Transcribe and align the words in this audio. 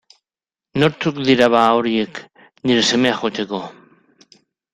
Nortzuk 0.83 1.19
dira, 1.27 1.49
bada, 1.55 1.75
horiek, 1.81 2.23
nire 2.71 2.87
semea 2.89 3.13
jotzeko? 3.21 3.61